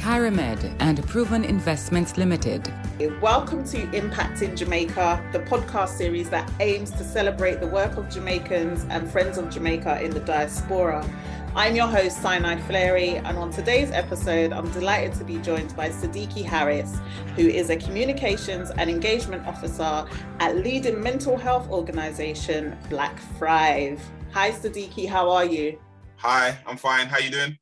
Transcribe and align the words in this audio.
Kyramed, 0.00 0.74
and 0.80 1.06
Proven 1.06 1.44
Investments 1.44 2.16
Limited. 2.16 2.72
Welcome 3.20 3.64
to 3.66 3.86
Impacting 3.88 4.56
Jamaica, 4.56 5.22
the 5.30 5.40
podcast 5.40 5.90
series 5.90 6.30
that 6.30 6.50
aims 6.58 6.90
to 6.92 7.04
celebrate 7.04 7.60
the 7.60 7.66
work 7.66 7.98
of 7.98 8.08
Jamaicans 8.08 8.86
and 8.88 9.10
friends 9.12 9.36
of 9.36 9.50
Jamaica 9.50 10.02
in 10.02 10.10
the 10.10 10.20
diaspora. 10.20 11.06
I'm 11.54 11.76
your 11.76 11.86
host, 11.86 12.22
Sinai 12.22 12.56
Flary, 12.62 13.16
and 13.16 13.36
on 13.36 13.50
today's 13.50 13.90
episode, 13.90 14.54
I'm 14.54 14.70
delighted 14.70 15.12
to 15.18 15.24
be 15.24 15.36
joined 15.36 15.76
by 15.76 15.90
Siddiqui 15.90 16.46
Harris, 16.46 16.98
who 17.36 17.46
is 17.46 17.68
a 17.68 17.76
communications 17.76 18.70
and 18.70 18.88
engagement 18.88 19.46
officer 19.46 20.06
at 20.38 20.56
leading 20.56 21.02
mental 21.02 21.36
health 21.36 21.68
organization 21.68 22.74
Black 22.88 23.18
Thrive. 23.36 24.00
Hi, 24.32 24.50
Siddiqui, 24.50 25.06
how 25.06 25.28
are 25.28 25.44
you? 25.44 25.78
Hi, 26.16 26.56
I'm 26.66 26.78
fine. 26.78 27.06
How 27.06 27.16
are 27.16 27.20
you 27.20 27.30
doing? 27.30 27.58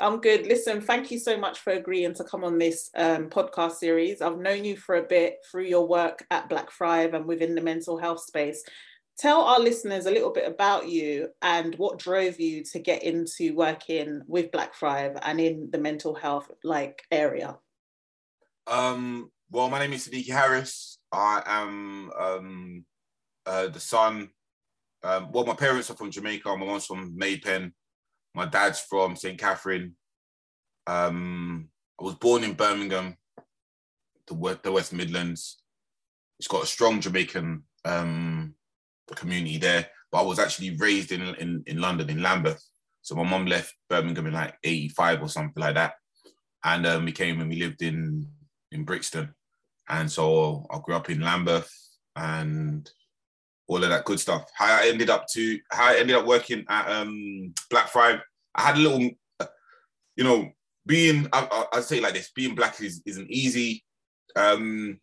I'm 0.00 0.20
good. 0.20 0.46
Listen, 0.46 0.80
thank 0.80 1.10
you 1.10 1.18
so 1.18 1.36
much 1.36 1.58
for 1.58 1.72
agreeing 1.72 2.14
to 2.14 2.24
come 2.24 2.44
on 2.44 2.56
this 2.56 2.90
um, 2.96 3.28
podcast 3.28 3.72
series. 3.72 4.22
I've 4.22 4.38
known 4.38 4.64
you 4.64 4.76
for 4.76 4.96
a 4.96 5.02
bit 5.02 5.38
through 5.50 5.64
your 5.64 5.88
work 5.88 6.24
at 6.30 6.48
Black 6.48 6.70
Thrive 6.70 7.14
and 7.14 7.26
within 7.26 7.56
the 7.56 7.60
mental 7.60 7.98
health 7.98 8.20
space. 8.20 8.62
Tell 9.18 9.40
our 9.40 9.58
listeners 9.58 10.06
a 10.06 10.12
little 10.12 10.32
bit 10.32 10.46
about 10.46 10.88
you 10.88 11.30
and 11.42 11.74
what 11.74 11.98
drove 11.98 12.38
you 12.38 12.62
to 12.72 12.78
get 12.78 13.02
into 13.02 13.56
working 13.56 14.22
with 14.28 14.52
Black 14.52 14.76
Thrive 14.76 15.16
and 15.22 15.40
in 15.40 15.68
the 15.72 15.78
mental 15.78 16.14
health 16.14 16.48
like 16.62 17.02
area. 17.10 17.58
Um, 18.68 19.32
well, 19.50 19.68
my 19.68 19.80
name 19.80 19.94
is 19.94 20.06
Siddiqui 20.06 20.30
Harris. 20.30 20.98
I 21.10 21.42
am 21.44 22.12
um, 22.16 22.84
uh, 23.46 23.66
the 23.66 23.80
son. 23.80 24.28
Um, 25.02 25.32
well, 25.32 25.44
my 25.44 25.54
parents 25.54 25.90
are 25.90 25.96
from 25.96 26.12
Jamaica. 26.12 26.56
My 26.56 26.66
mom's 26.66 26.86
from 26.86 27.16
May 27.16 27.38
Pen 27.38 27.72
my 28.38 28.46
dad's 28.46 28.78
from 28.78 29.16
St. 29.16 29.36
Catherine. 29.36 29.96
Um, 30.86 31.70
I 32.00 32.04
was 32.04 32.14
born 32.14 32.44
in 32.44 32.52
Birmingham, 32.52 33.16
the 34.28 34.34
West, 34.34 34.62
the 34.62 34.70
West 34.70 34.92
Midlands. 34.92 35.60
It's 36.38 36.46
got 36.46 36.62
a 36.62 36.66
strong 36.66 37.00
Jamaican 37.00 37.64
um, 37.84 38.54
community 39.08 39.58
there, 39.58 39.88
but 40.12 40.20
I 40.20 40.22
was 40.22 40.38
actually 40.38 40.76
raised 40.76 41.10
in, 41.10 41.22
in, 41.34 41.64
in 41.66 41.80
London, 41.80 42.08
in 42.10 42.22
Lambeth. 42.22 42.64
So 43.02 43.16
my 43.16 43.24
mom 43.24 43.46
left 43.46 43.74
Birmingham 43.90 44.28
in 44.28 44.34
like 44.34 44.54
85 44.62 45.22
or 45.22 45.28
something 45.28 45.60
like 45.60 45.74
that. 45.74 45.94
And 46.62 46.86
um, 46.86 47.06
we 47.06 47.12
came 47.12 47.40
and 47.40 47.50
we 47.50 47.56
lived 47.56 47.82
in, 47.82 48.24
in 48.70 48.84
Brixton. 48.84 49.34
And 49.88 50.08
so 50.08 50.64
I 50.70 50.78
grew 50.78 50.94
up 50.94 51.10
in 51.10 51.22
Lambeth 51.22 51.74
and 52.14 52.88
all 53.68 53.84
of 53.84 53.90
that 53.90 54.04
good 54.04 54.18
stuff. 54.18 54.50
How 54.54 54.82
I 54.82 54.88
ended 54.88 55.10
up 55.10 55.26
to 55.28 55.58
how 55.70 55.90
I 55.90 55.96
ended 55.96 56.16
up 56.16 56.26
working 56.26 56.64
at 56.68 56.90
um, 56.90 57.54
Black 57.70 57.90
Thrive. 57.90 58.20
I 58.54 58.62
had 58.62 58.76
a 58.76 58.80
little, 58.80 59.10
you 60.16 60.24
know, 60.24 60.50
being 60.86 61.28
I, 61.32 61.66
I, 61.72 61.80
say 61.80 62.00
like 62.00 62.14
this: 62.14 62.32
being 62.34 62.54
black 62.54 62.80
is 62.80 63.02
isn't 63.04 63.30
easy. 63.30 63.84
Um, 64.34 64.98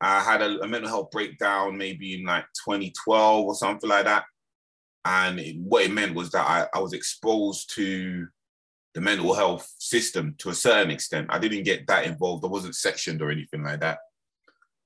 I 0.00 0.20
had 0.20 0.40
a, 0.40 0.60
a, 0.60 0.68
mental 0.68 0.88
health 0.88 1.10
breakdown 1.10 1.76
maybe 1.76 2.14
in 2.14 2.24
like 2.24 2.44
2012 2.64 3.44
or 3.44 3.54
something 3.54 3.90
like 3.90 4.04
that, 4.04 4.24
and 5.04 5.40
it, 5.40 5.56
what 5.58 5.84
it 5.84 5.90
meant 5.90 6.14
was 6.14 6.30
that 6.30 6.46
I, 6.46 6.78
I 6.78 6.80
was 6.80 6.92
exposed 6.92 7.74
to 7.74 8.28
the 8.94 9.00
mental 9.00 9.34
health 9.34 9.68
system 9.78 10.34
to 10.38 10.50
a 10.50 10.54
certain 10.54 10.90
extent. 10.90 11.26
I 11.30 11.38
didn't 11.38 11.64
get 11.64 11.86
that 11.88 12.06
involved. 12.06 12.44
I 12.44 12.48
wasn't 12.48 12.76
sectioned 12.76 13.20
or 13.20 13.30
anything 13.30 13.64
like 13.64 13.80
that, 13.80 13.98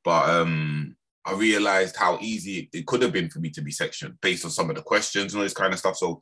but 0.04 0.28
um, 0.30 0.96
I 1.26 1.32
realized 1.32 1.96
how 1.96 2.18
easy 2.20 2.68
it 2.72 2.86
could 2.86 3.02
have 3.02 3.12
been 3.12 3.30
for 3.30 3.40
me 3.40 3.50
to 3.50 3.62
be 3.62 3.70
sectioned 3.70 4.20
based 4.20 4.44
on 4.44 4.50
some 4.50 4.68
of 4.68 4.76
the 4.76 4.82
questions 4.82 5.32
and 5.32 5.40
all 5.40 5.44
this 5.44 5.54
kind 5.54 5.72
of 5.72 5.78
stuff. 5.78 5.96
So 5.96 6.20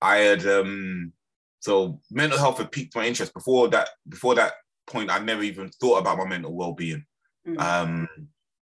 I 0.00 0.16
had 0.16 0.46
um 0.46 1.12
so 1.60 2.00
mental 2.10 2.38
health 2.38 2.58
had 2.58 2.72
piqued 2.72 2.96
my 2.96 3.06
interest 3.06 3.32
before 3.34 3.68
that 3.68 3.90
before 4.08 4.34
that 4.34 4.54
point 4.86 5.10
I 5.10 5.20
never 5.20 5.42
even 5.42 5.70
thought 5.70 5.98
about 5.98 6.18
my 6.18 6.26
mental 6.26 6.52
well-being. 6.52 7.04
Mm-hmm. 7.46 7.60
Um 7.60 8.08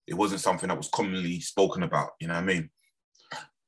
it 0.07 0.15
wasn't 0.15 0.41
something 0.41 0.69
that 0.69 0.77
was 0.77 0.91
commonly 0.93 1.41
spoken 1.41 1.83
about, 1.83 2.11
you 2.21 2.29
know 2.29 2.35
what 2.35 2.43
I 2.43 2.47
mean? 2.47 2.71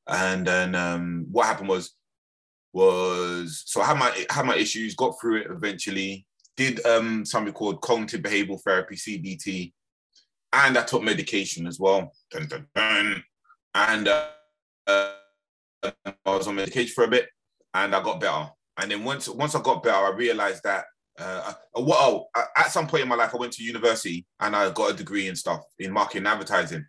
And 0.07 0.47
then 0.47 0.75
um 0.75 1.27
what 1.31 1.47
happened 1.47 1.69
was 1.69 1.95
was 2.75 3.63
so 3.67 3.81
I 3.81 3.87
had 3.87 3.99
my 3.99 4.27
had 4.31 4.47
my 4.47 4.57
issues, 4.57 4.95
got 4.95 5.15
through 5.19 5.43
it 5.43 5.47
eventually, 5.51 6.27
did 6.59 6.85
um 6.85 7.25
something 7.25 7.55
called 7.55 7.81
cognitive 7.81 8.21
behavioral 8.21 8.61
therapy, 8.63 8.97
CBT, 8.97 9.73
and 10.53 10.77
I 10.77 10.83
took 10.83 11.03
medication 11.03 11.67
as 11.67 11.79
well. 11.79 12.13
Dun, 12.31 12.47
dun, 12.47 12.67
dun. 12.75 13.25
And 13.75 14.09
uh, 14.09 14.29
uh, 14.87 15.11
I 15.83 16.15
was 16.27 16.47
on 16.47 16.57
medication 16.57 16.93
for 16.95 17.05
a 17.05 17.09
bit, 17.09 17.29
and 17.75 17.95
I 17.95 18.03
got 18.03 18.21
better. 18.21 18.51
And 18.79 18.91
then 18.91 19.05
once 19.05 19.29
once 19.29 19.55
I 19.55 19.63
got 19.63 19.83
better, 19.83 20.07
I 20.07 20.11
realized 20.11 20.63
that 20.65 20.85
uh, 21.19 21.53
well, 21.75 22.29
oh, 22.35 22.43
at 22.57 22.71
some 22.71 22.87
point 22.87 23.03
in 23.03 23.09
my 23.09 23.15
life, 23.15 23.35
I 23.35 23.39
went 23.39 23.53
to 23.55 23.65
university 23.65 24.27
and 24.41 24.57
I 24.57 24.71
got 24.71 24.93
a 24.93 24.97
degree 24.97 25.29
in 25.29 25.37
stuff 25.37 25.61
in 25.79 25.93
marketing 25.93 26.21
and 26.21 26.29
advertising. 26.29 26.87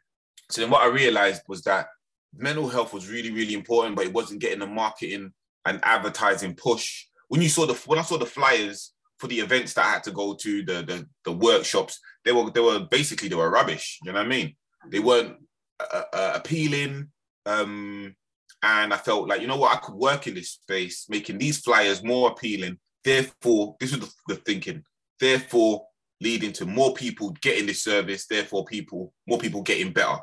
So 0.50 0.62
then 0.62 0.70
what 0.70 0.82
I 0.82 0.88
realized 0.88 1.42
was 1.48 1.62
that 1.64 1.88
mental 2.36 2.70
health 2.70 2.94
was 2.94 3.10
really, 3.10 3.32
really 3.32 3.54
important, 3.54 3.96
but 3.96 4.06
it 4.06 4.14
wasn't 4.14 4.40
getting 4.40 4.60
the 4.60 4.68
marketing 4.68 5.34
and 5.66 5.80
advertising 5.84 6.56
push. 6.56 7.06
When 7.28 7.42
you 7.42 7.50
saw 7.50 7.66
the 7.66 7.74
when 7.86 8.00
I 8.00 8.04
saw 8.04 8.18
the 8.18 8.26
flyers 8.26 8.93
for 9.24 9.30
the 9.30 9.40
events 9.40 9.74
that 9.74 9.86
I 9.86 9.90
had 9.90 10.04
to 10.04 10.12
go 10.12 10.34
to, 10.34 10.66
the 10.66 10.84
the, 10.84 11.08
the 11.24 11.32
workshops, 11.32 11.98
they 12.26 12.34
were 12.34 12.52
they 12.52 12.60
were 12.60 12.82
basically 12.92 13.30
they 13.30 13.36
were 13.36 13.50
rubbish. 13.50 14.00
You 14.04 14.12
know 14.12 14.20
what 14.20 14.26
I 14.26 14.30
mean? 14.30 14.54
They 14.92 15.00
weren't 15.00 15.38
uh, 15.80 16.02
uh, 16.12 16.32
appealing. 16.36 17.08
Um, 17.46 18.14
and 18.62 18.94
I 18.94 18.98
felt 18.98 19.30
like 19.30 19.40
you 19.40 19.48
know 19.48 19.56
what 19.56 19.74
I 19.74 19.80
could 19.80 19.96
work 19.96 20.28
in 20.28 20.34
this 20.36 20.52
space, 20.52 21.06
making 21.08 21.38
these 21.38 21.60
flyers 21.60 22.04
more 22.04 22.32
appealing. 22.32 22.80
Therefore, 23.02 23.78
this 23.80 23.96
was 23.96 24.02
the, 24.02 24.12
the 24.28 24.42
thinking. 24.42 24.84
Therefore, 25.22 25.86
leading 26.20 26.52
to 26.54 26.66
more 26.66 26.94
people 26.94 27.30
getting 27.42 27.68
this 27.68 27.82
service. 27.82 28.28
Therefore, 28.28 28.66
people 28.66 29.14
more 29.26 29.40
people 29.40 29.62
getting 29.62 29.94
better. 29.94 30.18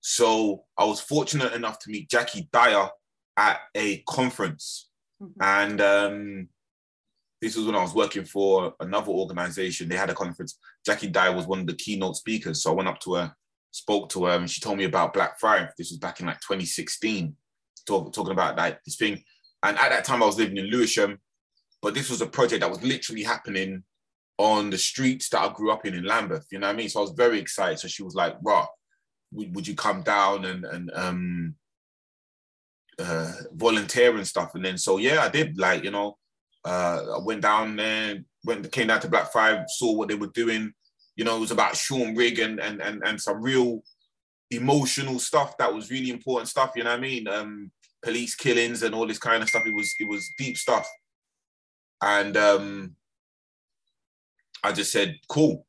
So 0.00 0.62
I 0.78 0.84
was 0.84 1.00
fortunate 1.00 1.54
enough 1.54 1.80
to 1.80 1.90
meet 1.90 2.08
Jackie 2.08 2.48
Dyer 2.52 2.88
at 3.36 3.58
a 3.74 3.98
conference, 4.08 4.88
mm-hmm. 5.20 5.42
and 5.42 5.80
um, 5.80 6.48
this 7.42 7.56
was 7.56 7.66
when 7.66 7.74
I 7.74 7.82
was 7.82 7.92
working 7.92 8.24
for 8.24 8.72
another 8.78 9.10
organization. 9.10 9.88
They 9.88 9.96
had 9.96 10.10
a 10.10 10.14
conference. 10.14 10.58
Jackie 10.86 11.08
Dyer 11.08 11.34
was 11.34 11.48
one 11.48 11.58
of 11.58 11.66
the 11.66 11.74
keynote 11.74 12.14
speakers. 12.16 12.62
So 12.62 12.70
I 12.70 12.74
went 12.74 12.88
up 12.88 13.00
to 13.00 13.14
her, 13.14 13.34
spoke 13.72 14.08
to 14.10 14.26
her, 14.26 14.36
and 14.36 14.48
she 14.48 14.60
told 14.60 14.78
me 14.78 14.84
about 14.84 15.12
Black 15.12 15.40
Thrive. 15.40 15.72
This 15.76 15.90
was 15.90 15.98
back 15.98 16.20
in 16.20 16.26
like 16.26 16.38
2016, 16.40 17.34
talk, 17.84 18.12
talking 18.12 18.32
about 18.32 18.56
like 18.56 18.78
this 18.84 18.94
thing. 18.94 19.24
And 19.64 19.76
at 19.76 19.88
that 19.88 20.04
time, 20.04 20.22
I 20.22 20.26
was 20.26 20.38
living 20.38 20.56
in 20.56 20.66
Lewisham, 20.66 21.18
but 21.82 21.94
this 21.94 22.10
was 22.10 22.20
a 22.20 22.26
project 22.26 22.60
that 22.60 22.70
was 22.70 22.82
literally 22.84 23.24
happening 23.24 23.82
on 24.38 24.70
the 24.70 24.78
streets 24.78 25.28
that 25.30 25.40
I 25.40 25.52
grew 25.52 25.72
up 25.72 25.84
in 25.84 25.94
in 25.94 26.04
Lambeth. 26.04 26.46
You 26.52 26.60
know 26.60 26.68
what 26.68 26.74
I 26.74 26.76
mean? 26.76 26.88
So 26.88 27.00
I 27.00 27.02
was 27.02 27.10
very 27.10 27.40
excited. 27.40 27.80
So 27.80 27.88
she 27.88 28.04
was 28.04 28.14
like, 28.14 28.36
"Raw, 28.40 28.68
would, 29.32 29.52
would 29.56 29.66
you 29.66 29.74
come 29.74 30.02
down 30.02 30.44
and 30.44 30.64
and 30.64 30.90
um, 30.94 31.54
uh, 33.00 33.32
volunteer 33.52 34.16
and 34.16 34.26
stuff?" 34.26 34.54
And 34.54 34.64
then 34.64 34.78
so 34.78 34.98
yeah, 34.98 35.22
I 35.22 35.28
did. 35.28 35.58
Like 35.58 35.82
you 35.82 35.90
know, 35.90 36.18
uh, 36.64 37.16
I 37.16 37.18
went 37.22 37.42
down 37.42 37.76
there, 37.76 38.24
went 38.44 38.70
came 38.72 38.88
down 38.88 39.00
to 39.00 39.08
Black 39.08 39.32
Thrive, 39.32 39.64
saw 39.68 39.92
what 39.92 40.08
they 40.08 40.14
were 40.14 40.28
doing. 40.28 40.72
You 41.16 41.24
know, 41.24 41.36
it 41.36 41.40
was 41.40 41.50
about 41.50 41.76
Sean 41.76 42.14
Rigg 42.14 42.38
and 42.38 42.60
and 42.60 42.80
and, 42.80 43.02
and 43.04 43.20
some 43.20 43.42
real 43.42 43.82
emotional 44.50 45.18
stuff 45.18 45.56
that 45.58 45.72
was 45.72 45.90
really 45.90 46.10
important 46.10 46.48
stuff. 46.48 46.72
You 46.76 46.84
know 46.84 46.90
what 46.90 46.98
I 46.98 47.02
mean? 47.02 47.28
Um, 47.28 47.70
police 48.02 48.34
killings 48.34 48.82
and 48.82 48.94
all 48.94 49.06
this 49.06 49.18
kind 49.18 49.42
of 49.42 49.48
stuff. 49.48 49.66
It 49.66 49.74
was 49.74 49.94
it 49.98 50.08
was 50.08 50.28
deep 50.38 50.56
stuff, 50.56 50.88
and 52.00 52.36
um, 52.36 52.96
I 54.62 54.72
just 54.72 54.92
said, 54.92 55.18
"Cool." 55.28 55.66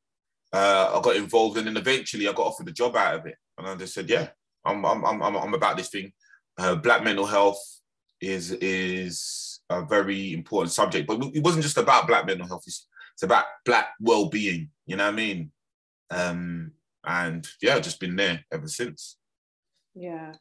Uh, 0.52 0.92
I 0.96 1.02
got 1.02 1.16
involved, 1.16 1.58
and 1.58 1.66
then 1.66 1.78
eventually 1.78 2.28
I 2.28 2.34
got 2.34 2.46
offered 2.46 2.68
a 2.70 2.72
job 2.72 2.96
out 2.96 3.16
of 3.16 3.26
it, 3.26 3.36
and 3.58 3.68
I 3.68 3.76
just 3.76 3.94
said, 3.96 4.10
"Yeah, 4.10 4.30
I'm 4.64 4.86
I'm 4.86 5.04
I'm 5.04 5.22
I'm 5.22 5.54
about 5.54 5.78
this 5.78 5.90
thing." 5.90 6.14
Uh, 6.58 6.76
black 6.76 7.04
mental 7.04 7.26
health 7.26 7.60
is 8.22 8.52
is 8.52 9.43
a 9.70 9.84
very 9.84 10.34
important 10.34 10.72
subject. 10.72 11.08
But 11.08 11.24
it 11.34 11.44
wasn't 11.44 11.64
just 11.64 11.78
about 11.78 12.08
black 12.08 12.26
mental 12.26 12.48
health. 12.48 12.64
It's, 12.68 12.88
about 13.22 13.46
black 13.64 13.90
well-being. 14.00 14.70
You 14.88 14.96
know 14.96 15.06
what 15.06 15.14
I 15.14 15.16
mean? 15.16 15.52
Um, 16.10 16.72
and 17.06 17.48
yeah, 17.62 17.78
just 17.80 18.00
been 18.00 18.16
there 18.16 18.44
ever 18.52 18.68
since. 18.68 19.18
Yeah. 19.94 20.34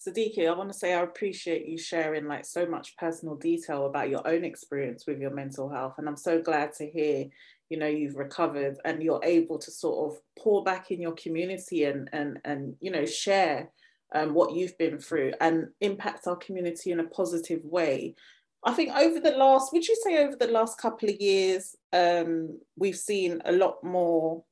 Siddiqui, 0.00 0.48
I 0.48 0.56
want 0.56 0.72
to 0.72 0.78
say 0.78 0.94
I 0.94 1.02
appreciate 1.02 1.66
you 1.66 1.76
sharing 1.76 2.28
like 2.28 2.44
so 2.44 2.66
much 2.66 2.96
personal 2.96 3.34
detail 3.34 3.86
about 3.86 4.10
your 4.10 4.26
own 4.26 4.44
experience 4.44 5.04
with 5.08 5.18
your 5.18 5.32
mental 5.32 5.68
health. 5.68 5.94
And 5.98 6.08
I'm 6.08 6.16
so 6.16 6.40
glad 6.40 6.72
to 6.74 6.88
hear, 6.88 7.26
you 7.70 7.78
know 7.78 7.86
you've 7.86 8.16
recovered 8.16 8.76
and 8.84 9.02
you're 9.02 9.24
able 9.24 9.58
to 9.58 9.70
sort 9.70 10.10
of 10.12 10.20
pour 10.38 10.62
back 10.62 10.90
in 10.90 11.00
your 11.00 11.12
community 11.12 11.84
and 11.84 12.10
and 12.12 12.38
and 12.44 12.74
you 12.80 12.90
know 12.90 13.06
share 13.06 13.70
um, 14.12 14.34
what 14.34 14.54
you've 14.54 14.76
been 14.76 14.98
through 14.98 15.32
and 15.40 15.68
impact 15.80 16.26
our 16.26 16.36
community 16.36 16.90
in 16.90 16.98
a 17.00 17.04
positive 17.04 17.64
way 17.64 18.16
i 18.64 18.72
think 18.72 18.94
over 18.94 19.20
the 19.20 19.32
last 19.32 19.72
would 19.72 19.86
you 19.86 19.96
say 20.02 20.24
over 20.24 20.36
the 20.36 20.46
last 20.46 20.78
couple 20.78 21.08
of 21.08 21.20
years 21.20 21.76
um, 21.92 22.58
we've 22.76 22.96
seen 22.96 23.40
a 23.44 23.52
lot 23.52 23.82
more 23.82 24.44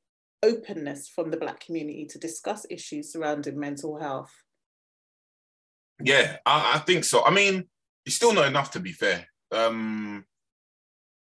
openness 0.42 1.08
from 1.08 1.30
the 1.30 1.36
black 1.36 1.60
community 1.60 2.06
to 2.06 2.18
discuss 2.18 2.64
issues 2.70 3.12
surrounding 3.12 3.58
mental 3.58 3.98
health? 3.98 4.32
Yeah 6.02 6.36
i, 6.46 6.74
I 6.76 6.78
think 6.78 7.04
so. 7.04 7.24
I 7.24 7.30
mean 7.30 7.68
it's 8.08 8.16
still 8.16 8.32
not 8.32 8.46
enough 8.46 8.70
to 8.70 8.80
be 8.80 8.92
fair. 8.92 9.26
Um, 9.52 10.24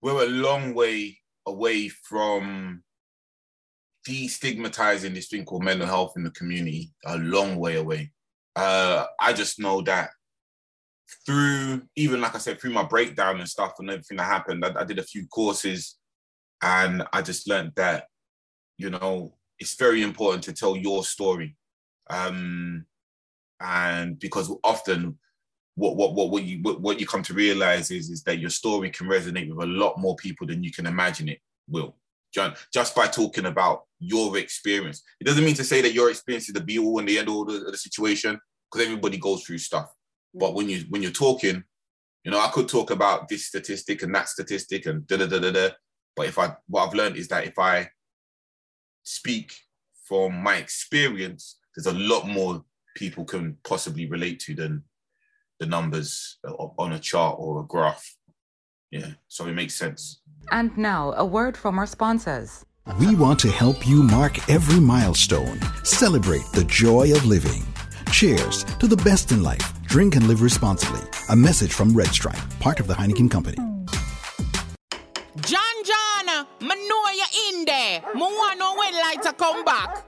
we're 0.03 0.23
a 0.23 0.29
long 0.29 0.75
way 0.75 1.17
away 1.47 1.89
from 1.89 2.83
destigmatizing 4.07 5.15
this 5.15 5.27
thing 5.27 5.43
called 5.43 5.63
mental 5.63 5.87
health 5.87 6.13
in 6.15 6.23
the 6.23 6.29
community 6.31 6.91
a 7.05 7.17
long 7.17 7.55
way 7.55 7.77
away. 7.77 8.11
Uh, 8.55 9.05
I 9.19 9.33
just 9.33 9.59
know 9.59 9.81
that 9.81 10.11
through 11.25 11.83
even 11.95 12.21
like 12.21 12.35
I 12.35 12.39
said, 12.39 12.59
through 12.59 12.71
my 12.71 12.83
breakdown 12.83 13.39
and 13.39 13.49
stuff 13.49 13.73
and 13.79 13.89
everything 13.89 14.17
that 14.17 14.23
happened, 14.23 14.65
I, 14.65 14.81
I 14.81 14.83
did 14.83 14.99
a 14.99 15.03
few 15.03 15.25
courses 15.27 15.97
and 16.61 17.03
I 17.13 17.21
just 17.21 17.47
learned 17.47 17.73
that, 17.75 18.05
you 18.77 18.89
know, 18.89 19.35
it's 19.59 19.75
very 19.75 20.03
important 20.03 20.43
to 20.45 20.53
tell 20.53 20.75
your 20.75 21.03
story. 21.03 21.55
Um, 22.09 22.85
and 23.59 24.19
because 24.19 24.53
often 24.63 25.17
what 25.75 25.95
what 25.95 26.13
what 26.13 26.29
what 26.29 26.43
you 26.43 26.59
what, 26.61 26.81
what 26.81 26.99
you 26.99 27.05
come 27.05 27.23
to 27.23 27.33
realize 27.33 27.91
is 27.91 28.09
is 28.09 28.23
that 28.23 28.39
your 28.39 28.49
story 28.49 28.89
can 28.89 29.07
resonate 29.07 29.49
with 29.49 29.63
a 29.63 29.71
lot 29.71 29.99
more 29.99 30.15
people 30.15 30.47
than 30.47 30.63
you 30.63 30.71
can 30.71 30.85
imagine 30.85 31.29
it 31.29 31.39
will. 31.67 31.95
John, 32.33 32.53
just 32.73 32.95
by 32.95 33.07
talking 33.07 33.45
about 33.45 33.83
your 33.99 34.37
experience. 34.37 35.01
It 35.19 35.25
doesn't 35.25 35.43
mean 35.45 35.55
to 35.55 35.63
say 35.63 35.81
that 35.81 35.93
your 35.93 36.09
experience 36.09 36.47
is 36.47 36.53
the 36.53 36.61
be 36.61 36.77
all 36.77 36.99
and 36.99 37.07
the 37.07 37.17
end 37.17 37.29
all 37.29 37.49
of 37.49 37.63
the, 37.63 37.71
the 37.71 37.77
situation, 37.77 38.39
because 38.71 38.85
everybody 38.85 39.17
goes 39.17 39.43
through 39.43 39.59
stuff. 39.59 39.91
But 40.33 40.51
mm. 40.51 40.55
when 40.55 40.69
you 40.69 40.85
when 40.89 41.01
you're 41.01 41.11
talking, 41.11 41.63
you 42.23 42.31
know, 42.31 42.39
I 42.39 42.49
could 42.49 42.67
talk 42.67 42.91
about 42.91 43.27
this 43.27 43.45
statistic 43.45 44.01
and 44.01 44.13
that 44.15 44.29
statistic 44.29 44.85
and 44.85 45.05
da 45.07 45.17
da 45.17 45.27
da 45.27 45.39
da 45.39 45.51
da. 45.51 45.69
But 46.15 46.27
if 46.27 46.37
I 46.37 46.55
what 46.67 46.87
I've 46.87 46.93
learned 46.93 47.17
is 47.17 47.27
that 47.29 47.45
if 47.45 47.57
I 47.59 47.89
speak 49.03 49.53
from 50.07 50.41
my 50.41 50.55
experience, 50.55 51.57
there's 51.75 51.87
a 51.87 51.97
lot 51.97 52.27
more 52.27 52.63
people 52.95 53.25
can 53.25 53.57
possibly 53.63 54.09
relate 54.09 54.39
to 54.39 54.55
than 54.55 54.83
the 55.59 55.65
numbers 55.65 56.37
on 56.77 56.93
a 56.93 56.99
chart 56.99 57.35
or 57.39 57.61
a 57.61 57.65
graph. 57.65 58.15
Yeah, 58.91 59.11
so 59.27 59.45
it 59.47 59.53
makes 59.53 59.75
sense. 59.75 60.21
And 60.51 60.75
now, 60.77 61.13
a 61.13 61.25
word 61.25 61.57
from 61.57 61.77
our 61.77 61.85
sponsors. 61.85 62.65
We 62.99 63.15
want 63.15 63.39
to 63.41 63.51
help 63.51 63.85
you 63.85 64.01
mark 64.01 64.49
every 64.49 64.79
milestone, 64.79 65.59
celebrate 65.83 66.45
the 66.53 66.63
joy 66.63 67.11
of 67.13 67.25
living. 67.25 67.63
Cheers 68.11 68.63
to 68.79 68.87
the 68.87 68.97
best 68.97 69.31
in 69.31 69.43
life. 69.43 69.81
Drink 69.83 70.15
and 70.15 70.27
live 70.27 70.41
responsibly. 70.41 71.01
A 71.29 71.35
message 71.35 71.73
from 71.73 71.93
Red 71.93 72.07
Stripe, 72.07 72.39
part 72.59 72.79
of 72.79 72.87
the 72.87 72.93
Heineken 72.93 73.29
Company. 73.29 73.57
John 75.41 75.77
John, 75.85 76.27
I 76.27 76.45
know 76.61 77.03
you're 77.15 77.59
in 77.59 77.65
there. 77.65 78.01
I 78.03 78.17
want 78.17 78.53
to 78.53 78.59
know 78.59 78.75
when 78.75 78.93
lights 78.93 79.27
are 79.27 79.33
come 79.33 79.63
back. 79.63 80.06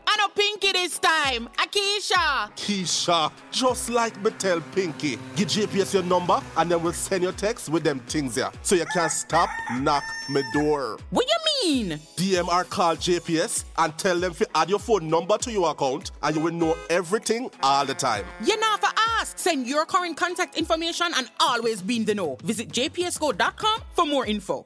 I 0.69 0.71
Pinky 0.71 0.87
this 0.87 0.99
time. 0.99 1.49
Akisha. 1.57 2.51
Keisha, 2.55 3.31
just 3.51 3.89
like 3.89 4.21
me 4.23 4.31
tell 4.31 4.61
Pinky, 4.61 5.17
give 5.35 5.47
JPS 5.47 5.93
your 5.93 6.03
number 6.03 6.41
and 6.57 6.71
then 6.71 6.81
we'll 6.83 6.93
send 6.93 7.23
your 7.23 7.31
text 7.31 7.69
with 7.69 7.83
them 7.83 7.99
things 8.01 8.35
here. 8.35 8.51
So 8.61 8.75
you 8.75 8.85
can't 8.85 9.11
stop, 9.11 9.49
knock 9.73 10.03
me 10.29 10.43
door. 10.53 10.97
What 11.09 11.25
you 11.27 11.37
mean? 11.63 11.99
DMR 12.17 12.69
call 12.69 12.95
JPS 12.95 13.65
and 13.77 13.97
tell 13.97 14.19
them 14.19 14.33
to 14.35 14.47
add 14.55 14.69
your 14.69 14.79
phone 14.79 15.09
number 15.09 15.37
to 15.39 15.51
your 15.51 15.71
account 15.71 16.11
and 16.21 16.35
you 16.35 16.41
will 16.41 16.53
know 16.53 16.77
everything 16.89 17.49
all 17.63 17.85
the 17.85 17.93
time. 17.93 18.25
You 18.43 18.59
know 18.59 18.75
for 18.79 18.89
ask. 19.19 19.37
Send 19.37 19.67
your 19.67 19.85
current 19.85 20.17
contact 20.17 20.57
information 20.57 21.07
and 21.15 21.29
always 21.39 21.81
be 21.81 21.97
in 21.97 22.05
the 22.05 22.15
know. 22.15 22.37
Visit 22.43 22.69
jpsco.com 22.69 23.81
for 23.93 24.05
more 24.05 24.25
info. 24.25 24.65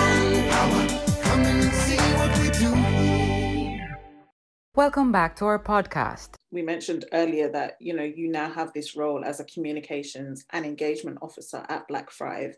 Welcome 4.81 5.11
back 5.11 5.35
to 5.35 5.45
our 5.45 5.59
podcast. 5.59 6.29
We 6.49 6.63
mentioned 6.63 7.05
earlier 7.13 7.47
that 7.49 7.77
you 7.79 7.93
know 7.93 8.01
you 8.01 8.31
now 8.31 8.49
have 8.51 8.73
this 8.73 8.95
role 8.95 9.23
as 9.23 9.39
a 9.39 9.43
communications 9.43 10.43
and 10.53 10.65
engagement 10.65 11.19
officer 11.21 11.63
at 11.69 11.87
Black 11.87 12.11
Thrive. 12.11 12.55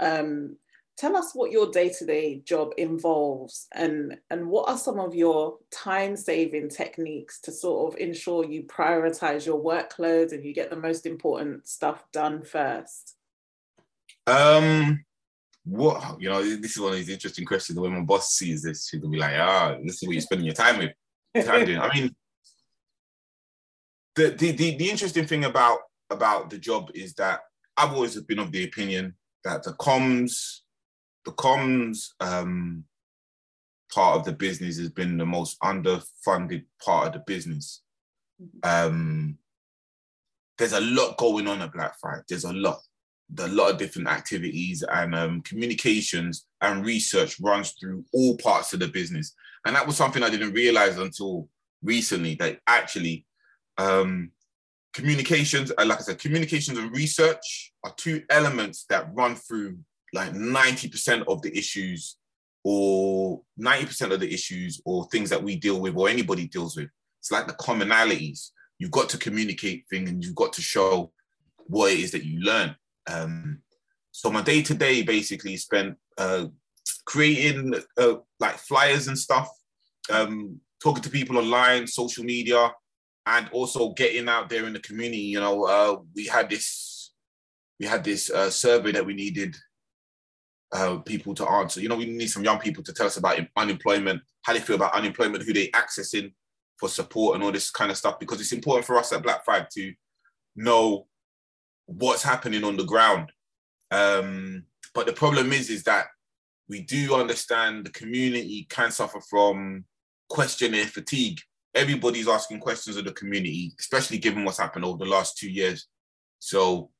Um, 0.00 0.56
tell 0.98 1.16
us 1.16 1.30
what 1.32 1.52
your 1.52 1.70
day-to-day 1.70 2.42
job 2.44 2.72
involves 2.76 3.68
and 3.72 4.18
and 4.30 4.48
what 4.48 4.68
are 4.68 4.76
some 4.76 4.98
of 4.98 5.14
your 5.14 5.58
time-saving 5.70 6.70
techniques 6.70 7.40
to 7.42 7.52
sort 7.52 7.94
of 7.94 8.00
ensure 8.00 8.44
you 8.44 8.64
prioritize 8.64 9.46
your 9.46 9.62
workload 9.62 10.32
and 10.32 10.44
you 10.44 10.52
get 10.52 10.70
the 10.70 10.76
most 10.76 11.06
important 11.06 11.68
stuff 11.68 12.02
done 12.12 12.42
first. 12.42 13.14
Um, 14.26 15.04
what 15.62 16.20
you 16.20 16.30
know, 16.30 16.42
this 16.42 16.72
is 16.72 16.80
one 16.80 16.90
of 16.90 16.98
these 16.98 17.10
interesting 17.10 17.46
questions. 17.46 17.78
When 17.78 17.94
my 17.94 18.00
boss 18.00 18.32
sees 18.32 18.64
this, 18.64 18.88
she'll 18.88 19.08
be 19.08 19.18
like, 19.18 19.36
"Ah, 19.38 19.76
this 19.84 20.02
is 20.02 20.08
what 20.08 20.14
you're 20.14 20.20
spending 20.20 20.46
your 20.46 20.54
time 20.54 20.78
with." 20.78 20.90
I 21.78 21.94
mean, 21.94 22.14
the, 24.16 24.30
the 24.30 24.52
the 24.52 24.76
the 24.76 24.90
interesting 24.90 25.26
thing 25.26 25.44
about 25.44 25.78
about 26.10 26.50
the 26.50 26.58
job 26.58 26.90
is 26.94 27.14
that 27.14 27.40
I've 27.76 27.92
always 27.92 28.20
been 28.22 28.40
of 28.40 28.52
the 28.52 28.64
opinion 28.64 29.14
that 29.44 29.62
the 29.62 29.72
comms, 29.72 30.58
the 31.24 31.32
comms 31.32 32.08
um, 32.20 32.84
part 33.92 34.18
of 34.18 34.24
the 34.24 34.32
business 34.32 34.78
has 34.78 34.90
been 34.90 35.16
the 35.16 35.26
most 35.26 35.58
underfunded 35.60 36.64
part 36.84 37.06
of 37.06 37.12
the 37.14 37.22
business. 37.26 37.82
Um, 38.62 39.38
there's 40.58 40.72
a 40.72 40.80
lot 40.80 41.16
going 41.16 41.46
on 41.46 41.62
at 41.62 41.72
Black 41.72 41.98
Thrive. 42.00 42.22
There's 42.28 42.44
a 42.44 42.52
lot 42.52 42.80
a 43.38 43.48
lot 43.48 43.70
of 43.70 43.78
different 43.78 44.08
activities 44.08 44.82
and 44.90 45.14
um, 45.14 45.40
communications 45.42 46.46
and 46.60 46.84
research 46.84 47.38
runs 47.40 47.72
through 47.72 48.04
all 48.12 48.36
parts 48.38 48.72
of 48.72 48.80
the 48.80 48.88
business. 48.88 49.34
And 49.64 49.76
that 49.76 49.86
was 49.86 49.96
something 49.96 50.22
I 50.22 50.30
didn't 50.30 50.52
realize 50.52 50.98
until 50.98 51.48
recently 51.82 52.34
that 52.36 52.60
actually 52.66 53.26
um, 53.78 54.32
communications, 54.92 55.72
uh, 55.78 55.84
like 55.84 55.98
I 55.98 56.02
said, 56.02 56.18
communications 56.18 56.78
and 56.78 56.94
research 56.94 57.72
are 57.84 57.94
two 57.96 58.22
elements 58.30 58.86
that 58.88 59.14
run 59.14 59.36
through 59.36 59.78
like 60.12 60.32
90% 60.32 61.24
of 61.28 61.40
the 61.42 61.56
issues 61.56 62.16
or 62.64 63.40
90% 63.58 64.12
of 64.12 64.20
the 64.20 64.32
issues 64.32 64.80
or 64.84 65.06
things 65.06 65.30
that 65.30 65.42
we 65.42 65.56
deal 65.56 65.80
with 65.80 65.96
or 65.96 66.08
anybody 66.08 66.46
deals 66.46 66.76
with. 66.76 66.88
It's 67.20 67.30
like 67.30 67.46
the 67.46 67.54
commonalities. 67.54 68.50
You've 68.78 68.90
got 68.90 69.08
to 69.10 69.18
communicate 69.18 69.84
things 69.88 70.10
and 70.10 70.24
you've 70.24 70.34
got 70.34 70.52
to 70.54 70.62
show 70.62 71.12
what 71.66 71.92
it 71.92 72.00
is 72.00 72.10
that 72.12 72.24
you 72.24 72.40
learn. 72.40 72.74
Um, 73.08 73.62
so 74.10 74.30
my 74.30 74.42
day 74.42 74.62
to 74.62 74.74
day 74.74 75.02
basically 75.02 75.56
spent 75.56 75.96
uh, 76.18 76.46
creating 77.04 77.74
uh, 77.96 78.14
like 78.38 78.56
flyers 78.56 79.08
and 79.08 79.18
stuff, 79.18 79.48
um, 80.10 80.60
talking 80.82 81.02
to 81.02 81.10
people 81.10 81.38
online, 81.38 81.86
social 81.86 82.24
media, 82.24 82.72
and 83.26 83.48
also 83.52 83.92
getting 83.92 84.28
out 84.28 84.48
there 84.48 84.66
in 84.66 84.72
the 84.72 84.80
community. 84.80 85.22
You 85.22 85.40
know, 85.40 85.64
uh, 85.64 85.96
we 86.14 86.26
had 86.26 86.50
this 86.50 87.12
we 87.78 87.86
had 87.86 88.04
this 88.04 88.30
uh, 88.30 88.50
survey 88.50 88.92
that 88.92 89.06
we 89.06 89.14
needed 89.14 89.56
uh, 90.72 90.98
people 90.98 91.34
to 91.34 91.48
answer. 91.48 91.80
You 91.80 91.88
know, 91.88 91.96
we 91.96 92.06
need 92.06 92.30
some 92.30 92.44
young 92.44 92.58
people 92.58 92.82
to 92.84 92.92
tell 92.92 93.06
us 93.06 93.16
about 93.16 93.40
unemployment, 93.56 94.22
how 94.42 94.52
they 94.52 94.60
feel 94.60 94.76
about 94.76 94.94
unemployment, 94.94 95.44
who 95.44 95.52
they 95.52 95.68
accessing 95.68 96.32
for 96.78 96.88
support, 96.88 97.34
and 97.34 97.44
all 97.44 97.52
this 97.52 97.70
kind 97.70 97.90
of 97.90 97.96
stuff. 97.96 98.18
Because 98.18 98.40
it's 98.40 98.52
important 98.52 98.86
for 98.86 98.96
us 98.98 99.12
at 99.12 99.22
Black 99.22 99.44
Thrive 99.44 99.68
to 99.70 99.94
know 100.56 101.06
what's 101.90 102.22
happening 102.22 102.64
on 102.64 102.76
the 102.76 102.84
ground. 102.84 103.32
Um, 103.90 104.64
but 104.94 105.06
the 105.06 105.12
problem 105.12 105.52
is, 105.52 105.70
is 105.70 105.82
that 105.84 106.06
we 106.68 106.82
do 106.82 107.14
understand 107.14 107.84
the 107.84 107.90
community 107.90 108.66
can 108.70 108.90
suffer 108.92 109.20
from 109.20 109.84
questionnaire 110.28 110.86
fatigue. 110.86 111.40
Everybody's 111.74 112.28
asking 112.28 112.60
questions 112.60 112.96
of 112.96 113.04
the 113.04 113.12
community, 113.12 113.72
especially 113.78 114.18
given 114.18 114.44
what's 114.44 114.58
happened 114.58 114.84
over 114.84 115.04
the 115.04 115.10
last 115.10 115.36
two 115.36 115.50
years. 115.50 115.88
So 116.38 116.90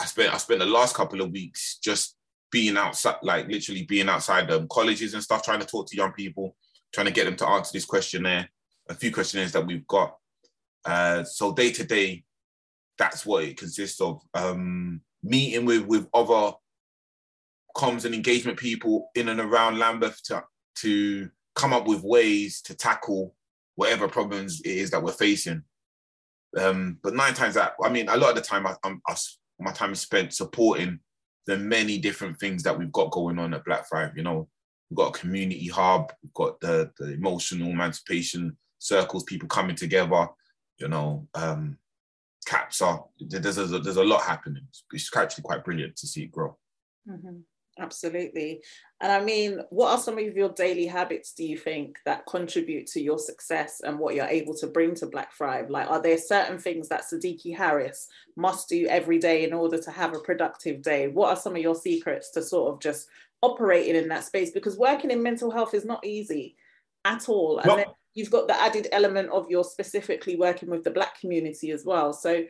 I 0.00 0.06
spent 0.06 0.34
I 0.34 0.38
spent 0.38 0.60
the 0.60 0.66
last 0.66 0.96
couple 0.96 1.20
of 1.20 1.30
weeks 1.30 1.78
just 1.78 2.16
being 2.50 2.76
outside, 2.76 3.16
like 3.22 3.48
literally 3.48 3.84
being 3.84 4.08
outside 4.08 4.50
um, 4.50 4.66
colleges 4.68 5.14
and 5.14 5.22
stuff, 5.22 5.44
trying 5.44 5.60
to 5.60 5.66
talk 5.66 5.88
to 5.88 5.96
young 5.96 6.12
people, 6.12 6.56
trying 6.92 7.06
to 7.06 7.12
get 7.12 7.24
them 7.24 7.36
to 7.36 7.48
answer 7.48 7.70
this 7.72 7.84
questionnaire, 7.84 8.48
a 8.88 8.94
few 8.94 9.12
questionnaires 9.12 9.52
that 9.52 9.66
we've 9.66 9.86
got. 9.86 10.16
Uh, 10.84 11.22
so 11.24 11.52
day 11.52 11.70
to 11.70 11.84
day, 11.84 12.24
that's 12.98 13.24
what 13.26 13.44
it 13.44 13.56
consists 13.56 14.00
of. 14.00 14.20
Um, 14.34 15.00
meeting 15.22 15.64
with 15.64 15.86
with 15.86 16.08
other 16.12 16.52
comms 17.76 18.04
and 18.04 18.14
engagement 18.14 18.58
people 18.58 19.10
in 19.14 19.28
and 19.28 19.40
around 19.40 19.78
Lambeth 19.78 20.22
to 20.24 20.44
to 20.76 21.30
come 21.54 21.72
up 21.72 21.86
with 21.86 22.02
ways 22.02 22.62
to 22.62 22.74
tackle 22.74 23.34
whatever 23.74 24.08
problems 24.08 24.60
it 24.60 24.70
is 24.70 24.90
that 24.90 25.02
we're 25.02 25.12
facing. 25.12 25.62
Um, 26.58 26.98
but 27.02 27.14
nine 27.14 27.34
times 27.34 27.54
that, 27.54 27.74
I 27.82 27.88
mean, 27.88 28.08
a 28.08 28.16
lot 28.16 28.30
of 28.30 28.36
the 28.36 28.42
time, 28.42 28.66
I, 28.66 28.76
I, 28.84 29.16
my 29.58 29.72
time 29.72 29.92
is 29.92 30.00
spent 30.00 30.34
supporting 30.34 31.00
the 31.46 31.56
many 31.56 31.98
different 31.98 32.38
things 32.38 32.62
that 32.62 32.78
we've 32.78 32.92
got 32.92 33.10
going 33.10 33.38
on 33.38 33.54
at 33.54 33.64
Black 33.64 33.88
Thrive. 33.88 34.16
You 34.16 34.22
know, 34.22 34.48
we've 34.90 34.96
got 34.96 35.16
a 35.16 35.18
community 35.18 35.68
hub, 35.68 36.12
we've 36.22 36.34
got 36.34 36.60
the, 36.60 36.90
the 36.98 37.14
emotional 37.14 37.70
emancipation 37.70 38.56
circles, 38.78 39.24
people 39.24 39.48
coming 39.48 39.76
together. 39.76 40.28
You 40.78 40.88
know, 40.88 41.28
um, 41.34 41.78
CAPSA. 42.46 43.04
There's 43.20 43.58
a, 43.58 43.66
there's 43.66 43.96
a 43.96 44.04
lot 44.04 44.22
happening. 44.22 44.66
It's 44.92 45.16
actually 45.16 45.42
quite 45.42 45.64
brilliant 45.64 45.96
to 45.96 46.06
see 46.06 46.24
it 46.24 46.32
grow. 46.32 46.56
Mm-hmm. 47.08 47.38
Absolutely. 47.78 48.62
And 49.00 49.10
I 49.10 49.24
mean, 49.24 49.60
what 49.70 49.92
are 49.92 49.98
some 49.98 50.18
of 50.18 50.36
your 50.36 50.50
daily 50.50 50.86
habits 50.86 51.32
do 51.32 51.44
you 51.44 51.56
think 51.56 51.98
that 52.04 52.26
contribute 52.26 52.86
to 52.88 53.00
your 53.00 53.18
success 53.18 53.80
and 53.82 53.98
what 53.98 54.14
you're 54.14 54.26
able 54.26 54.54
to 54.56 54.66
bring 54.66 54.94
to 54.96 55.06
Black 55.06 55.32
Thrive? 55.32 55.70
Like, 55.70 55.90
are 55.90 56.00
there 56.00 56.18
certain 56.18 56.58
things 56.58 56.88
that 56.88 57.04
Siddiqui 57.04 57.56
Harris 57.56 58.08
must 58.36 58.68
do 58.68 58.86
every 58.88 59.18
day 59.18 59.44
in 59.44 59.54
order 59.54 59.78
to 59.78 59.90
have 59.90 60.14
a 60.14 60.20
productive 60.20 60.82
day? 60.82 61.08
What 61.08 61.30
are 61.30 61.40
some 61.40 61.56
of 61.56 61.62
your 61.62 61.74
secrets 61.74 62.30
to 62.32 62.42
sort 62.42 62.74
of 62.74 62.80
just 62.80 63.08
operating 63.40 63.96
in 63.96 64.08
that 64.08 64.24
space? 64.24 64.50
Because 64.50 64.76
working 64.76 65.10
in 65.10 65.22
mental 65.22 65.50
health 65.50 65.72
is 65.72 65.86
not 65.86 66.04
easy 66.04 66.56
at 67.06 67.28
all. 67.28 67.58
And 67.58 67.78
then 67.78 67.86
you've 68.14 68.30
got 68.30 68.48
the 68.48 68.60
added 68.60 68.88
element 68.92 69.30
of 69.30 69.46
you're 69.48 69.64
specifically 69.64 70.36
working 70.36 70.70
with 70.70 70.84
the 70.84 70.90
Black 70.90 71.18
community 71.20 71.70
as 71.70 71.84
well. 71.84 72.12
So, 72.12 72.44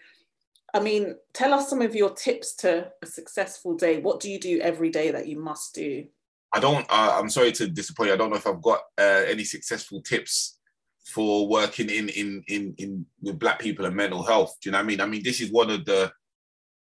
I 0.74 0.80
mean, 0.80 1.16
tell 1.32 1.52
us 1.52 1.68
some 1.68 1.82
of 1.82 1.94
your 1.94 2.10
tips 2.10 2.54
to 2.56 2.90
a 3.02 3.06
successful 3.06 3.76
day. 3.76 4.00
What 4.00 4.20
do 4.20 4.30
you 4.30 4.40
do 4.40 4.60
every 4.60 4.90
day 4.90 5.10
that 5.10 5.28
you 5.28 5.38
must 5.38 5.74
do? 5.74 6.06
I 6.52 6.60
don't. 6.60 6.86
Uh, 6.90 7.18
I'm 7.18 7.30
sorry 7.30 7.52
to 7.52 7.68
disappoint 7.68 8.08
you. 8.08 8.14
I 8.14 8.16
don't 8.16 8.30
know 8.30 8.36
if 8.36 8.46
I've 8.46 8.62
got 8.62 8.80
uh, 8.98 9.24
any 9.26 9.44
successful 9.44 10.02
tips 10.02 10.58
for 11.06 11.48
working 11.48 11.90
in 11.90 12.08
in 12.10 12.42
in 12.48 12.74
in 12.78 13.06
with 13.20 13.38
Black 13.38 13.58
people 13.58 13.86
and 13.86 13.96
mental 13.96 14.22
health. 14.22 14.56
Do 14.60 14.68
you 14.68 14.72
know 14.72 14.78
what 14.78 14.84
I 14.84 14.86
mean? 14.86 15.00
I 15.00 15.06
mean, 15.06 15.22
this 15.22 15.40
is 15.40 15.50
one 15.50 15.70
of 15.70 15.84
the 15.84 16.12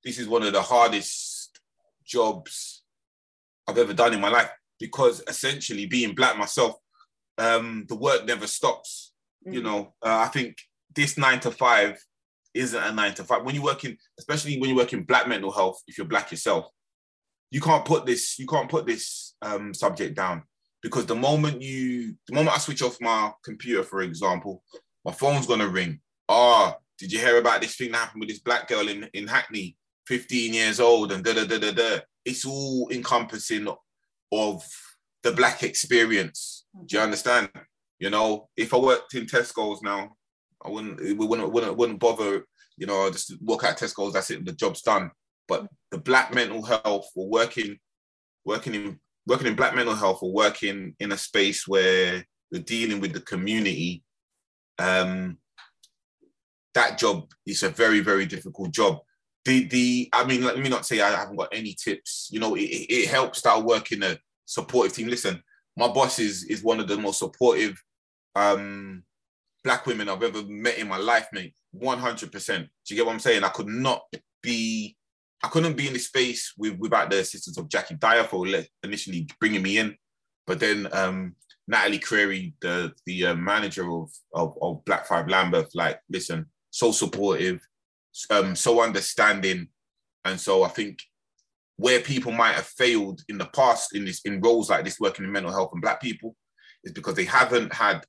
this 0.04 0.18
is 0.18 0.28
one 0.28 0.42
of 0.42 0.52
the 0.52 0.62
hardest 0.62 1.60
jobs 2.04 2.82
I've 3.66 3.78
ever 3.78 3.92
done 3.92 4.14
in 4.14 4.20
my 4.20 4.30
life 4.30 4.50
because 4.80 5.22
essentially 5.28 5.86
being 5.86 6.14
Black 6.14 6.38
myself, 6.38 6.76
um, 7.38 7.86
the 7.88 7.94
work 7.94 8.26
never 8.26 8.46
stops. 8.46 9.12
Mm-hmm. 9.46 9.54
You 9.54 9.62
know, 9.62 9.94
uh, 10.04 10.18
I 10.18 10.26
think 10.26 10.56
this 10.94 11.16
nine 11.16 11.40
to 11.40 11.50
five 11.50 11.98
isn't 12.54 12.82
a 12.82 12.92
nine 12.92 13.14
to 13.14 13.24
five. 13.24 13.44
When 13.44 13.54
you 13.54 13.62
work 13.62 13.84
in, 13.84 13.96
especially 14.18 14.58
when 14.58 14.70
you 14.70 14.76
work 14.76 14.92
in 14.92 15.04
black 15.04 15.28
mental 15.28 15.52
health, 15.52 15.80
if 15.86 15.96
you're 15.96 16.06
black 16.06 16.30
yourself, 16.30 16.66
you 17.50 17.60
can't 17.60 17.84
put 17.84 18.04
this, 18.04 18.38
you 18.38 18.46
can't 18.46 18.68
put 18.68 18.86
this 18.86 19.34
um, 19.42 19.72
subject 19.72 20.16
down 20.16 20.42
because 20.82 21.06
the 21.06 21.14
moment 21.14 21.62
you, 21.62 22.14
the 22.26 22.34
moment 22.34 22.56
I 22.56 22.58
switch 22.58 22.82
off 22.82 23.00
my 23.00 23.32
computer, 23.44 23.82
for 23.82 24.02
example, 24.02 24.62
my 25.04 25.12
phone's 25.12 25.46
gonna 25.46 25.68
ring. 25.68 26.00
Ah, 26.28 26.74
oh, 26.74 26.80
did 26.98 27.12
you 27.12 27.18
hear 27.18 27.38
about 27.38 27.62
this 27.62 27.76
thing 27.76 27.92
that 27.92 27.98
happened 27.98 28.20
with 28.20 28.28
this 28.28 28.40
black 28.40 28.68
girl 28.68 28.88
in, 28.88 29.08
in 29.14 29.26
Hackney, 29.26 29.76
15 30.06 30.52
years 30.52 30.80
old, 30.80 31.12
and 31.12 31.24
da 31.24 31.32
da 31.34 31.44
da 31.44 31.58
da 31.58 31.72
da. 31.72 31.98
It's 32.24 32.44
all 32.44 32.88
encompassing 32.90 33.68
of 34.32 34.62
the 35.22 35.32
black 35.32 35.62
experience. 35.62 36.66
Do 36.86 36.96
you 36.96 37.02
understand? 37.02 37.50
You 37.98 38.10
know, 38.10 38.48
if 38.56 38.72
I 38.72 38.76
worked 38.76 39.14
in 39.14 39.26
Tesco's 39.26 39.82
now, 39.82 40.16
I 40.64 40.70
wouldn't, 40.70 41.00
we 41.00 41.14
wouldn't, 41.14 41.52
wouldn't, 41.52 41.76
wouldn't 41.76 42.00
bother, 42.00 42.44
you 42.76 42.86
know, 42.86 43.06
I 43.06 43.10
just 43.10 43.34
walk 43.42 43.64
out 43.64 43.76
Tesco's, 43.76 44.12
that's 44.12 44.30
it, 44.30 44.44
the 44.44 44.52
job's 44.52 44.82
done. 44.82 45.10
But 45.48 45.66
the 45.90 45.98
black 45.98 46.34
mental 46.34 46.62
health 46.62 47.08
or 47.16 47.28
working, 47.28 47.78
working 48.44 48.74
in, 48.74 49.00
working 49.26 49.46
in 49.46 49.56
black 49.56 49.74
mental 49.74 49.94
health 49.94 50.20
or 50.22 50.32
working 50.32 50.94
in 51.00 51.12
a 51.12 51.18
space 51.18 51.66
where 51.66 52.24
you're 52.50 52.62
dealing 52.62 53.00
with 53.00 53.12
the 53.12 53.20
community, 53.20 54.04
um, 54.78 55.38
that 56.74 56.98
job 56.98 57.30
is 57.46 57.62
a 57.62 57.70
very, 57.70 58.00
very 58.00 58.26
difficult 58.26 58.70
job. 58.72 58.98
The, 59.44 59.64
the, 59.64 60.08
I 60.12 60.24
mean, 60.24 60.44
let 60.44 60.58
me 60.58 60.68
not 60.68 60.86
say 60.86 61.00
I 61.00 61.10
haven't 61.10 61.36
got 61.36 61.48
any 61.52 61.74
tips. 61.74 62.28
You 62.30 62.38
know, 62.38 62.54
it, 62.54 62.60
it 62.60 63.08
helps 63.08 63.42
that 63.42 63.56
I 63.56 63.60
work 63.60 63.90
in 63.90 64.02
a 64.02 64.18
supportive 64.48 64.94
team. 64.94 65.08
Listen, 65.08 65.42
my 65.76 65.88
boss 65.88 66.18
is 66.18 66.44
is 66.44 66.62
one 66.62 66.80
of 66.80 66.88
the 66.88 66.96
most 66.96 67.18
supportive 67.18 67.80
um 68.34 69.04
black 69.62 69.86
women 69.86 70.08
I've 70.08 70.22
ever 70.22 70.42
met 70.44 70.78
in 70.78 70.88
my 70.88 70.96
life, 70.96 71.28
mate. 71.32 71.54
100%. 71.76 72.30
Do 72.30 72.68
you 72.88 72.96
get 72.96 73.04
what 73.04 73.12
I'm 73.12 73.18
saying? 73.18 73.44
I 73.44 73.48
could 73.48 73.66
not 73.66 74.02
be, 74.42 74.96
I 75.42 75.48
couldn't 75.48 75.76
be 75.76 75.88
in 75.88 75.92
this 75.92 76.06
space 76.06 76.54
with, 76.56 76.78
without 76.78 77.10
the 77.10 77.18
assistance 77.18 77.58
of 77.58 77.68
Jackie 77.68 77.96
Dyer 77.96 78.24
for 78.24 78.46
initially 78.82 79.28
bringing 79.40 79.62
me 79.62 79.78
in. 79.78 79.96
But 80.46 80.60
then 80.60 80.88
um, 80.92 81.34
Natalie 81.66 81.98
Creary, 81.98 82.54
the 82.62 82.92
the 83.04 83.26
uh, 83.26 83.34
manager 83.34 83.92
of, 83.92 84.10
of, 84.32 84.56
of 84.62 84.84
Black 84.86 85.06
Thrive 85.06 85.28
Lambeth, 85.28 85.70
like, 85.74 86.00
listen, 86.08 86.46
so 86.70 86.90
supportive, 86.90 87.60
um, 88.30 88.56
so 88.56 88.82
understanding. 88.82 89.68
And 90.24 90.40
so 90.40 90.62
I 90.62 90.68
think 90.68 91.00
where 91.78 92.00
people 92.00 92.32
might 92.32 92.54
have 92.54 92.66
failed 92.66 93.22
in 93.28 93.38
the 93.38 93.46
past 93.46 93.94
in 93.94 94.04
this 94.04 94.20
in 94.24 94.40
roles 94.40 94.68
like 94.68 94.84
this, 94.84 95.00
working 95.00 95.24
in 95.24 95.32
mental 95.32 95.52
health 95.52 95.70
and 95.72 95.80
black 95.80 96.02
people, 96.02 96.36
is 96.84 96.92
because 96.92 97.14
they 97.14 97.24
haven't 97.24 97.72
had 97.72 98.04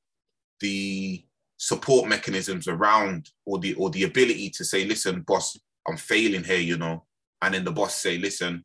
the 0.59 1.23
support 1.57 2.09
mechanisms 2.09 2.67
around 2.67 3.29
or 3.45 3.59
the 3.59 3.75
or 3.75 3.91
the 3.91 4.03
ability 4.03 4.49
to 4.49 4.65
say, 4.65 4.85
listen, 4.85 5.21
boss, 5.21 5.57
I'm 5.87 5.97
failing 5.97 6.43
here, 6.43 6.59
you 6.59 6.77
know. 6.77 7.05
And 7.41 7.53
then 7.53 7.63
the 7.63 7.71
boss 7.71 7.95
say, 7.95 8.17
listen, 8.17 8.63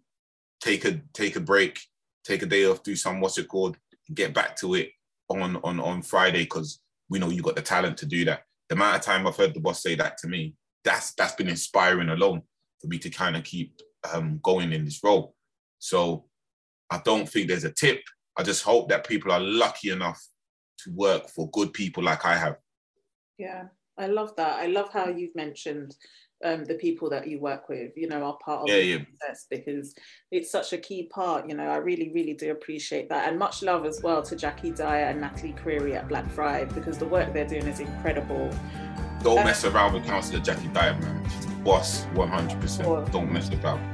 take 0.61 0.87
a 0.87 1.00
take 1.12 1.37
a 1.37 1.40
break, 1.40 1.78
take 2.25 2.42
a 2.42 2.46
day 2.46 2.64
off, 2.64 2.82
do 2.82 2.96
some 2.96 3.20
what's 3.20 3.37
it 3.38 3.49
called, 3.49 3.76
get 4.14 4.32
back 4.32 4.56
to 4.56 4.75
it 4.75 4.90
on 5.28 5.56
on 5.56 5.80
on 5.80 6.00
Friday 6.00 6.44
because 6.44 6.80
we 7.11 7.18
know 7.18 7.28
you 7.28 7.42
got 7.42 7.56
the 7.56 7.62
talent 7.62 7.99
to 7.99 8.06
do 8.06 8.25
that. 8.25 8.44
The 8.70 8.76
amount 8.76 8.96
of 8.96 9.02
time 9.02 9.26
I've 9.26 9.37
heard 9.37 9.52
the 9.52 9.61
boss 9.61 9.82
say 9.82 9.96
that 9.96 10.16
to 10.18 10.28
me, 10.28 10.54
that's 10.82 11.12
that's 11.12 11.34
been 11.34 11.50
inspiring 11.50 12.08
alone 12.08 12.40
for 12.80 12.87
me 12.87 12.99
to 13.00 13.11
kind 13.11 13.37
of 13.37 13.44
keep 13.44 13.78
um, 14.12 14.40
going 14.42 14.73
in 14.73 14.84
this 14.84 15.00
role. 15.02 15.34
So 15.78 16.25
I 16.90 17.00
don't 17.04 17.28
think 17.28 17.49
there's 17.49 17.64
a 17.64 17.73
tip. 17.73 18.02
I 18.37 18.42
just 18.42 18.62
hope 18.62 18.88
that 18.88 19.06
people 19.06 19.32
are 19.32 19.40
lucky 19.40 19.90
enough 19.90 20.23
to 20.78 20.90
work 20.92 21.28
for 21.28 21.50
good 21.50 21.73
people 21.73 22.02
like 22.02 22.25
I 22.25 22.37
have. 22.37 22.56
Yeah, 23.38 23.64
I 23.99 24.06
love 24.06 24.34
that. 24.37 24.58
I 24.58 24.66
love 24.66 24.92
how 24.92 25.08
you've 25.08 25.34
mentioned 25.34 25.94
um, 26.44 26.64
the 26.64 26.75
people 26.75 27.08
that 27.11 27.26
you 27.26 27.40
work 27.40 27.68
with, 27.68 27.92
you 27.96 28.06
know, 28.08 28.23
are 28.23 28.37
part 28.44 28.62
of 28.62 28.68
yeah, 28.68 28.76
the 28.76 28.84
yeah. 28.84 28.99
process 28.99 29.46
because 29.50 29.94
it's 30.30 30.50
such 30.50 30.73
a 30.73 30.78
key 30.78 31.04
part. 31.04 31.49
You 31.49 31.56
know, 31.56 31.66
I 31.66 31.76
really, 31.76 32.12
really 32.14 32.34
do 32.34 32.50
appreciate 32.50 33.08
that. 33.08 33.28
And 33.28 33.38
much 33.38 33.62
love 33.62 33.87
as 33.87 34.02
well 34.02 34.23
to 34.23 34.37
Jackie 34.37 34.70
Dyer 34.70 35.04
and 35.04 35.20
Natalie 35.20 35.52
Creary 35.52 35.94
at 35.94 36.08
Black 36.08 36.30
Thrive 36.32 36.75
because 36.75 36.99
the 36.99 37.06
work 37.06 37.32
they're 37.32 37.46
doing 37.46 37.66
is 37.66 37.80
incredible. 37.80 38.50
Don't 39.23 39.38
um, 39.38 39.44
mess 39.44 39.64
around 39.64 39.94
with 39.94 40.04
Councillor 40.04 40.40
Jackie 40.40 40.68
Dyer, 40.68 40.99
man. 41.00 41.25
She's 41.30 41.46
boss 41.46 42.04
100%. 42.14 43.11
Don't 43.11 43.32
mess 43.32 43.49
about. 43.49 43.94